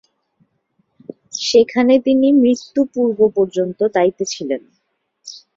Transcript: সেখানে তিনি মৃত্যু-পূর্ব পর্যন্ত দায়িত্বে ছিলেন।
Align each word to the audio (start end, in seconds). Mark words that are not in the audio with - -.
সেখানে 1.43 1.93
তিনি 2.05 2.27
মৃত্যু-পূর্ব 2.41 3.19
পর্যন্ত 3.37 3.79
দায়িত্বে 3.95 4.25
ছিলেন। 4.25 4.61